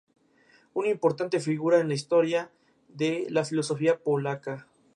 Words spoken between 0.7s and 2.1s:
una importante figura en la